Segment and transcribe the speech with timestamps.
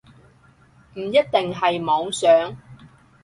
[0.95, 2.57] 唔一定係妄想